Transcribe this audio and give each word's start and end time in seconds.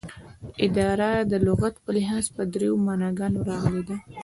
اداره 0.65 1.09
دلغت 1.31 1.75
په 1.83 1.89
لحاظ 1.95 2.25
په 2.35 2.41
دریو 2.53 2.75
معناګانو 2.87 3.39
راغلې 3.49 3.83
ده 3.89 3.95